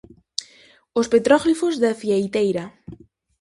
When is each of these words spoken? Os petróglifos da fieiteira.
Os 0.99 1.07
petróglifos 1.13 1.75
da 1.83 1.97
fieiteira. 2.01 2.65